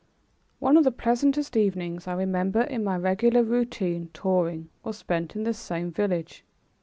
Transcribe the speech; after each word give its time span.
One 0.57 0.77
of 0.77 0.83
the 0.83 0.91
pleasantest 0.91 1.55
evenings 1.55 2.07
I 2.07 2.13
remember 2.13 2.61
in 2.61 2.83
my 2.83 2.97
regular 2.97 3.43
routine 3.43 4.09
touring 4.15 4.69
was 4.83 4.97
spent 4.97 5.35
in 5.35 5.43
this 5.43 5.59
same 5.59 5.91
village. 5.91 6.43